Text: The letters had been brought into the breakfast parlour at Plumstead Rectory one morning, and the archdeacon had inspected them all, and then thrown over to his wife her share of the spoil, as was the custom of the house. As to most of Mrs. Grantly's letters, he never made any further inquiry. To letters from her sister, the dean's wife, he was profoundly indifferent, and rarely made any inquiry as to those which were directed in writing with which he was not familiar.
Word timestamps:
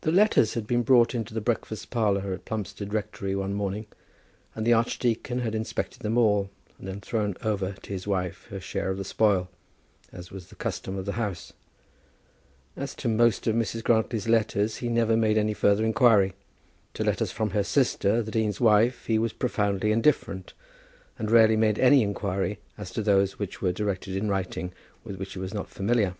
The 0.00 0.10
letters 0.10 0.54
had 0.54 0.66
been 0.66 0.82
brought 0.82 1.14
into 1.14 1.34
the 1.34 1.42
breakfast 1.42 1.90
parlour 1.90 2.32
at 2.32 2.46
Plumstead 2.46 2.94
Rectory 2.94 3.36
one 3.36 3.52
morning, 3.52 3.84
and 4.54 4.66
the 4.66 4.72
archdeacon 4.72 5.40
had 5.40 5.54
inspected 5.54 6.00
them 6.00 6.16
all, 6.16 6.48
and 6.78 6.88
then 6.88 7.02
thrown 7.02 7.36
over 7.42 7.72
to 7.72 7.92
his 7.92 8.06
wife 8.06 8.46
her 8.48 8.58
share 8.58 8.88
of 8.88 8.96
the 8.96 9.04
spoil, 9.04 9.50
as 10.12 10.30
was 10.30 10.46
the 10.46 10.54
custom 10.54 10.96
of 10.96 11.04
the 11.04 11.12
house. 11.12 11.52
As 12.74 12.94
to 12.94 13.08
most 13.10 13.46
of 13.46 13.54
Mrs. 13.54 13.84
Grantly's 13.84 14.28
letters, 14.30 14.76
he 14.76 14.88
never 14.88 15.14
made 15.14 15.36
any 15.36 15.52
further 15.52 15.84
inquiry. 15.84 16.32
To 16.94 17.04
letters 17.04 17.30
from 17.30 17.50
her 17.50 17.64
sister, 17.64 18.22
the 18.22 18.30
dean's 18.30 18.62
wife, 18.62 19.04
he 19.04 19.18
was 19.18 19.34
profoundly 19.34 19.92
indifferent, 19.92 20.54
and 21.18 21.30
rarely 21.30 21.58
made 21.58 21.78
any 21.78 22.02
inquiry 22.02 22.60
as 22.78 22.90
to 22.92 23.02
those 23.02 23.38
which 23.38 23.60
were 23.60 23.72
directed 23.72 24.16
in 24.16 24.30
writing 24.30 24.72
with 25.04 25.16
which 25.16 25.34
he 25.34 25.38
was 25.38 25.52
not 25.52 25.68
familiar. 25.68 26.14